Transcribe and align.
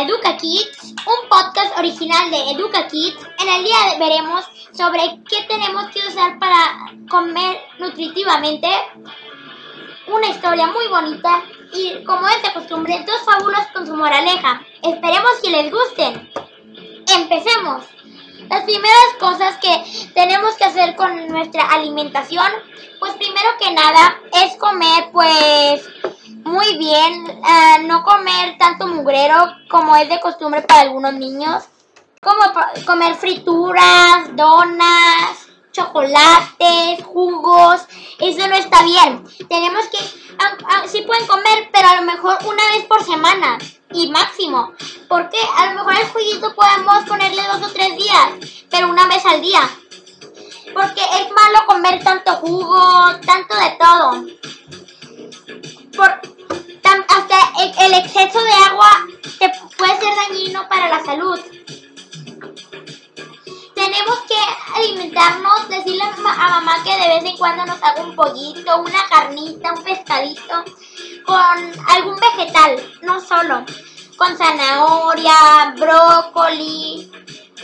Educa 0.00 0.36
Kids, 0.36 0.94
un 1.06 1.28
podcast 1.28 1.78
original 1.78 2.30
de 2.30 2.52
Educa 2.52 2.88
Kids. 2.88 3.18
En 3.38 3.48
el 3.48 3.64
día 3.64 3.76
veremos 3.98 4.44
sobre 4.72 5.20
qué 5.28 5.44
tenemos 5.48 5.86
que 5.92 6.00
usar 6.08 6.38
para 6.38 6.92
comer 7.10 7.60
nutritivamente. 7.78 8.68
Una 10.06 10.28
historia 10.28 10.66
muy 10.68 10.88
bonita 10.88 11.42
y 11.74 12.02
como 12.04 12.26
es 12.26 12.42
de 12.42 12.52
costumbre, 12.52 13.04
dos 13.06 13.20
fábulas 13.24 13.68
con 13.72 13.86
su 13.86 13.94
moraleja. 13.94 14.62
Esperemos 14.82 15.32
que 15.42 15.50
les 15.50 15.70
gusten. 15.70 16.32
Empecemos. 17.14 17.84
Las 18.48 18.64
primeras 18.64 19.14
cosas 19.20 19.56
que 19.58 20.10
tenemos 20.14 20.56
que 20.56 20.64
hacer 20.64 20.96
con 20.96 21.28
nuestra 21.28 21.62
alimentación, 21.64 22.46
pues 22.98 23.12
primero 23.14 23.48
que 23.60 23.72
nada 23.72 24.20
es 24.32 24.56
comer 24.58 25.10
pues 25.12 25.88
muy 26.44 26.78
bien, 26.78 27.24
uh, 27.24 27.86
no 27.86 28.02
comer 28.04 28.56
tanto 28.58 28.86
mugrero 28.86 29.36
como 29.68 29.96
es 29.96 30.08
de 30.08 30.20
costumbre 30.20 30.62
para 30.62 30.82
algunos 30.82 31.14
niños, 31.14 31.64
como 32.20 32.42
comer 32.86 33.14
frituras, 33.16 34.34
donas, 34.34 35.48
chocolates, 35.72 37.04
jugos, 37.04 37.82
eso 38.18 38.46
no 38.46 38.54
está 38.54 38.82
bien. 38.84 39.24
Tenemos 39.48 39.86
que, 39.86 39.98
uh, 39.98 40.84
uh, 40.84 40.88
sí 40.88 41.02
pueden 41.02 41.26
comer, 41.26 41.70
pero 41.72 41.88
a 41.88 41.96
lo 41.96 42.02
mejor 42.02 42.38
una 42.44 42.62
vez 42.74 42.84
por 42.86 43.02
semana 43.02 43.58
y 43.92 44.08
máximo. 44.10 44.72
Porque 45.08 45.38
a 45.56 45.66
lo 45.66 45.78
mejor 45.78 45.94
el 45.94 46.08
juguito 46.08 46.54
podemos 46.54 47.04
ponerle 47.08 47.42
dos 47.52 47.70
o 47.70 47.72
tres 47.72 47.96
días, 47.96 48.64
pero 48.70 48.88
una 48.88 49.06
vez 49.06 49.24
al 49.26 49.40
día. 49.40 49.68
Porque 50.72 51.00
es 51.00 51.30
malo 51.32 51.66
comer 51.66 52.02
tanto 52.02 52.32
jugo, 52.36 52.80
tanto 53.26 53.54
de 53.56 53.76
todo. 53.78 54.24
Por, 55.96 56.31
el, 57.62 57.94
exceso 57.94 58.42
de 58.42 58.52
agua 58.52 58.90
te 59.38 59.52
puede 59.76 60.00
ser 60.00 60.14
dañino 60.16 60.68
para 60.68 60.88
la 60.88 61.04
salud. 61.04 61.38
Tenemos 63.74 64.18
que 64.28 64.36
alimentarnos, 64.74 65.68
decirle 65.68 66.02
a 66.02 66.48
mamá 66.48 66.82
que 66.84 66.92
de 66.92 67.08
vez 67.08 67.24
en 67.24 67.36
cuando 67.36 67.64
nos 67.64 67.82
haga 67.82 68.02
un 68.02 68.14
pollito, 68.14 68.78
una 68.78 69.08
carnita, 69.08 69.72
un 69.72 69.82
pescadito, 69.82 70.64
con 71.24 71.72
algún 71.88 72.16
vegetal, 72.16 72.76
no 73.02 73.20
solo, 73.20 73.64
con 74.16 74.36
zanahoria, 74.36 75.74
brócoli, 75.78 77.10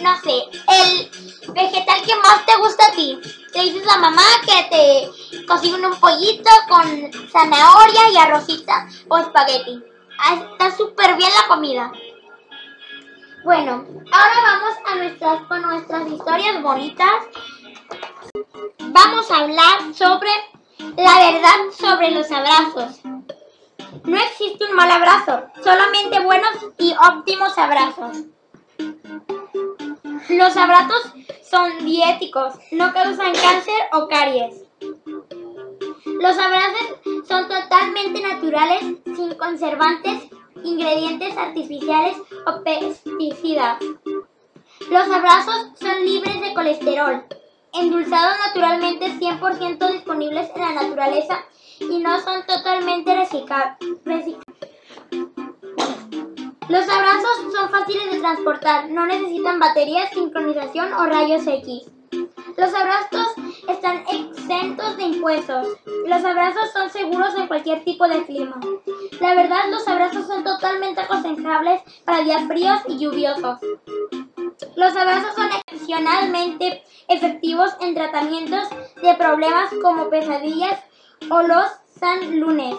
no 0.00 0.20
sé, 0.20 0.44
el 0.68 1.10
vegetal 1.52 2.02
que 2.02 2.16
más 2.16 2.46
te 2.46 2.56
gusta 2.56 2.86
a 2.86 2.94
ti. 2.94 3.18
Te 3.52 3.62
dices 3.62 3.88
a 3.88 3.98
mamá 3.98 4.22
que 4.46 4.62
te 4.70 5.10
cocine 5.48 5.86
un 5.86 5.98
pollito 5.98 6.50
con 6.68 7.10
zanahoria 7.30 8.10
y 8.12 8.16
arrocita 8.16 8.86
o 9.08 9.16
espagueti. 9.16 9.82
Ah, 10.20 10.34
está 10.34 10.76
súper 10.76 11.16
bien 11.16 11.30
la 11.40 11.48
comida. 11.48 11.90
Bueno, 13.44 13.86
ahora 14.12 14.40
vamos 14.42 14.74
a 14.84 14.94
nuestras, 14.96 15.42
con 15.46 15.62
nuestras 15.62 16.06
historias 16.08 16.62
bonitas. 16.62 17.24
Vamos 18.78 19.30
a 19.30 19.36
hablar 19.38 19.94
sobre 19.94 20.30
la 20.96 21.30
verdad 21.30 21.70
sobre 21.78 22.10
los 22.10 22.30
abrazos. 22.30 23.00
No 24.04 24.16
existe 24.16 24.64
un 24.64 24.74
mal 24.74 24.90
abrazo, 24.90 25.44
solamente 25.62 26.20
buenos 26.20 26.50
y 26.78 26.94
óptimos 27.10 27.56
abrazos. 27.56 28.18
Los 30.28 30.56
abrazos 30.56 31.12
son 31.48 31.84
diéticos, 31.84 32.54
no 32.72 32.92
causan 32.92 33.32
cáncer 33.32 33.80
o 33.92 34.08
caries. 34.08 34.67
Los 36.20 36.36
abrazos 36.36 36.98
son 37.28 37.48
totalmente 37.48 38.20
naturales, 38.20 38.80
sin 39.04 39.34
conservantes, 39.34 40.24
ingredientes 40.64 41.36
artificiales 41.36 42.16
o 42.46 42.62
pesticidas. 42.62 43.78
Los 44.90 45.08
abrazos 45.10 45.70
son 45.80 46.04
libres 46.04 46.40
de 46.40 46.54
colesterol, 46.54 47.24
endulzados 47.72 48.36
naturalmente 48.46 49.12
100% 49.12 49.92
disponibles 49.92 50.50
en 50.54 50.60
la 50.60 50.72
naturaleza 50.72 51.44
y 51.80 51.98
no 51.98 52.20
son 52.20 52.44
totalmente 52.46 53.14
reciclables. 53.14 53.78
Los 56.68 56.88
abrazos 56.88 57.52
son 57.56 57.70
fáciles 57.70 58.10
de 58.10 58.18
transportar, 58.18 58.90
no 58.90 59.06
necesitan 59.06 59.58
baterías, 59.58 60.10
sincronización 60.10 60.92
o 60.94 61.06
rayos 61.06 61.46
X. 61.46 61.90
Los 62.56 62.74
abrazos 62.74 63.27
están 63.68 64.04
exentos 64.10 64.96
de 64.96 65.04
impuestos. 65.04 65.68
Los 66.06 66.24
abrazos 66.24 66.72
son 66.72 66.90
seguros 66.90 67.34
en 67.36 67.46
cualquier 67.46 67.84
tipo 67.84 68.08
de 68.08 68.24
clima. 68.24 68.58
La 69.20 69.34
verdad, 69.34 69.70
los 69.70 69.86
abrazos 69.86 70.26
son 70.26 70.42
totalmente 70.42 71.00
aconsejables 71.00 71.82
para 72.04 72.22
días 72.22 72.46
fríos 72.48 72.80
y 72.88 72.98
lluviosos. 72.98 73.58
Los 74.74 74.96
abrazos 74.96 75.34
son 75.34 75.48
excepcionalmente 75.52 76.82
efectivos 77.08 77.70
en 77.80 77.94
tratamientos 77.94 78.68
de 79.02 79.14
problemas 79.14 79.70
como 79.82 80.08
pesadillas 80.08 80.80
o 81.30 81.42
los 81.42 81.66
San 81.98 82.40
Lunes. 82.40 82.76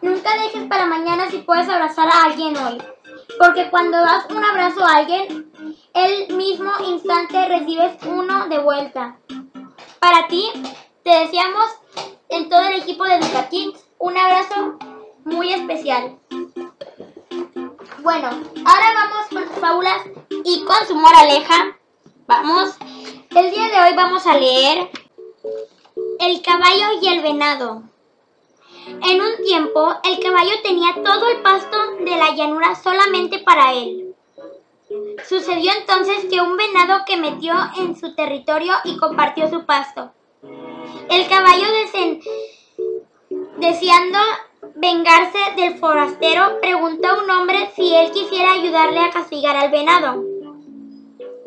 Nunca 0.00 0.30
dejes 0.42 0.64
para 0.68 0.86
mañana 0.86 1.28
si 1.28 1.38
puedes 1.38 1.68
abrazar 1.68 2.08
a 2.08 2.24
alguien 2.24 2.56
hoy. 2.56 2.80
Porque 3.38 3.68
cuando 3.70 3.98
das 3.98 4.26
un 4.30 4.44
abrazo 4.44 4.84
a 4.84 4.96
alguien, 4.96 5.52
el 5.92 6.36
mismo 6.36 6.70
instante 6.86 7.48
recibes 7.48 7.96
uno 8.04 8.48
de 8.48 8.58
vuelta. 8.58 9.16
Para 10.00 10.26
ti, 10.28 10.50
te 11.02 11.10
deseamos 11.10 11.66
en 12.28 12.48
todo 12.48 12.60
el 12.60 12.80
equipo 12.80 13.04
de 13.04 13.18
Duca 13.18 13.48
un 13.98 14.16
abrazo 14.16 14.78
muy 15.24 15.52
especial. 15.52 16.18
Bueno, 18.02 18.28
ahora 18.28 18.94
vamos 18.94 19.26
con 19.30 19.48
sus 19.48 19.58
fábulas 19.58 20.02
y 20.44 20.64
con 20.64 20.86
su 20.86 20.94
moraleja. 20.94 21.78
Vamos, 22.26 22.76
el 23.30 23.50
día 23.50 23.68
de 23.68 23.80
hoy 23.80 23.96
vamos 23.96 24.26
a 24.26 24.36
leer 24.36 24.90
El 26.20 26.42
caballo 26.42 27.00
y 27.00 27.08
el 27.08 27.22
venado. 27.22 27.82
En 28.86 29.20
un 29.20 29.44
tiempo, 29.44 29.94
el 30.04 30.20
caballo 30.20 30.52
tenía 30.62 30.94
todo 31.04 31.28
el 31.28 31.42
pasto 31.42 31.96
de 32.00 32.16
la 32.16 32.34
llanura 32.34 32.74
solamente 32.74 33.38
para 33.40 33.72
él. 33.72 34.15
Sucedió 35.28 35.72
entonces 35.78 36.26
que 36.30 36.40
un 36.40 36.56
venado 36.56 37.04
que 37.04 37.16
metió 37.16 37.52
en 37.78 37.96
su 37.96 38.14
territorio 38.14 38.72
y 38.84 38.96
compartió 38.96 39.48
su 39.48 39.66
pasto. 39.66 40.12
El 41.10 41.28
caballo, 41.28 41.66
deseando 43.58 44.18
vengarse 44.76 45.38
del 45.56 45.78
forastero, 45.78 46.60
preguntó 46.60 47.08
a 47.08 47.22
un 47.24 47.30
hombre 47.30 47.70
si 47.74 47.94
él 47.94 48.12
quisiera 48.12 48.52
ayudarle 48.52 49.00
a 49.00 49.10
castigar 49.10 49.56
al 49.56 49.70
venado. 49.70 50.22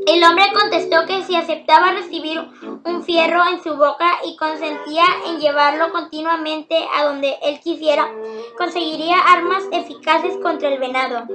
El 0.07 0.23
hombre 0.23 0.45
contestó 0.53 1.05
que 1.05 1.23
si 1.23 1.35
aceptaba 1.35 1.91
recibir 1.91 2.39
un 2.83 3.03
fierro 3.03 3.43
en 3.47 3.61
su 3.61 3.75
boca 3.77 4.09
y 4.25 4.35
consentía 4.35 5.03
en 5.27 5.39
llevarlo 5.39 5.91
continuamente 5.91 6.75
a 6.95 7.05
donde 7.05 7.37
él 7.43 7.59
quisiera, 7.59 8.09
conseguiría 8.57 9.19
armas 9.19 9.63
eficaces 9.71 10.37
contra 10.41 10.69
el 10.69 10.79
venado. 10.79 11.27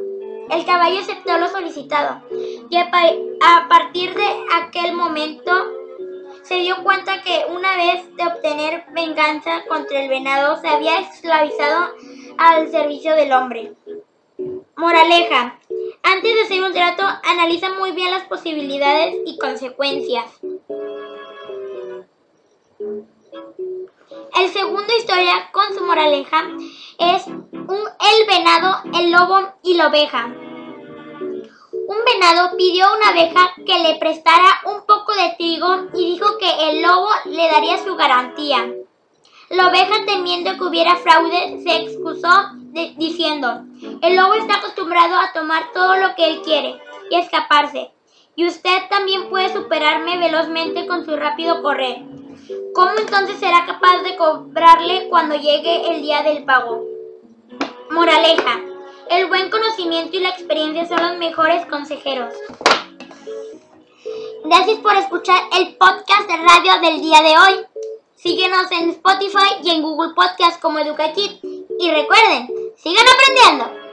El 0.50 0.64
caballo 0.66 1.00
aceptó 1.00 1.38
lo 1.38 1.48
solicitado 1.48 2.22
y 2.70 2.76
a 2.76 3.68
partir 3.68 4.14
de 4.14 4.44
aquel 4.54 4.94
momento 4.94 5.52
se 6.42 6.56
dio 6.56 6.82
cuenta 6.82 7.22
que 7.22 7.44
una 7.48 7.76
vez 7.76 8.14
de 8.16 8.26
obtener 8.26 8.84
venganza 8.92 9.64
contra 9.66 10.02
el 10.02 10.08
venado 10.08 10.60
se 10.60 10.68
había 10.68 10.98
esclavizado 10.98 11.94
al 12.36 12.70
servicio 12.70 13.14
del 13.14 13.32
hombre. 13.32 13.74
Moraleja. 14.76 15.58
Antes 16.02 16.34
de 16.34 16.42
hacer 16.42 16.62
un 16.62 16.72
trato, 16.72 17.02
analiza 17.24 17.72
muy 17.74 17.92
bien 17.92 18.10
las 18.10 18.24
posibilidades 18.24 19.14
y 19.24 19.38
consecuencias. 19.38 20.40
El 24.36 24.48
segundo 24.50 24.92
historia 24.98 25.50
con 25.52 25.72
su 25.74 25.84
moraleja 25.84 26.48
es 26.98 27.26
un, 27.26 27.68
el 27.70 28.26
venado, 28.26 28.82
el 28.92 29.12
lobo 29.12 29.54
y 29.62 29.74
la 29.74 29.88
oveja. 29.88 30.43
Un 31.86 31.98
venado 32.04 32.56
pidió 32.56 32.86
a 32.86 32.96
una 32.96 33.08
abeja 33.10 33.52
que 33.66 33.78
le 33.78 33.96
prestara 33.96 34.62
un 34.64 34.86
poco 34.86 35.12
de 35.12 35.34
trigo 35.36 35.88
y 35.92 36.12
dijo 36.12 36.38
que 36.38 36.70
el 36.70 36.82
lobo 36.82 37.08
le 37.26 37.46
daría 37.48 37.76
su 37.84 37.94
garantía. 37.94 38.72
La 39.50 39.68
oveja, 39.68 40.04
temiendo 40.06 40.56
que 40.56 40.64
hubiera 40.64 40.96
fraude, 40.96 41.60
se 41.62 41.76
excusó 41.76 42.28
diciendo, 42.96 43.64
el 44.00 44.16
lobo 44.16 44.34
está 44.34 44.56
acostumbrado 44.56 45.16
a 45.16 45.32
tomar 45.32 45.72
todo 45.72 45.96
lo 45.96 46.14
que 46.14 46.26
él 46.26 46.42
quiere 46.42 46.80
y 47.10 47.16
escaparse, 47.16 47.92
y 48.34 48.46
usted 48.46 48.88
también 48.88 49.28
puede 49.28 49.52
superarme 49.52 50.18
velozmente 50.18 50.86
con 50.86 51.04
su 51.04 51.14
rápido 51.16 51.62
correr. 51.62 52.02
¿Cómo 52.74 52.90
entonces 52.98 53.38
será 53.38 53.66
capaz 53.66 54.02
de 54.02 54.16
cobrarle 54.16 55.08
cuando 55.08 55.36
llegue 55.36 55.90
el 55.90 56.02
día 56.02 56.22
del 56.22 56.44
pago? 56.44 56.82
Moraleja. 57.90 58.73
El 59.10 59.26
buen 59.28 59.50
conocimiento 59.50 60.16
y 60.16 60.20
la 60.20 60.30
experiencia 60.30 60.86
son 60.86 61.06
los 61.06 61.18
mejores 61.18 61.66
consejeros. 61.66 62.34
Gracias 64.44 64.78
por 64.78 64.96
escuchar 64.96 65.40
el 65.58 65.76
podcast 65.76 66.28
de 66.28 66.36
radio 66.36 66.80
del 66.80 67.00
día 67.00 67.20
de 67.22 67.38
hoy. 67.38 67.66
Síguenos 68.14 68.70
en 68.72 68.90
Spotify 68.90 69.56
y 69.62 69.70
en 69.70 69.82
Google 69.82 70.14
Podcast 70.14 70.60
como 70.60 70.78
EducaKit. 70.78 71.44
Y 71.78 71.90
recuerden, 71.90 72.48
sigan 72.76 73.04
aprendiendo. 73.06 73.83